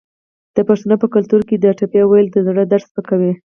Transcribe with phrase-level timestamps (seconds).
[0.55, 3.33] د پښتنو په کلتور کې د ټپې ویل د زړه درد سپکوي.